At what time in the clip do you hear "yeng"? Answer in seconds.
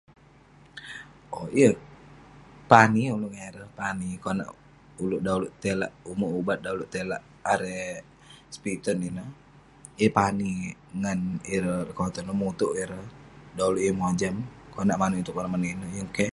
1.59-1.77, 9.99-10.15, 13.85-13.97, 15.97-16.09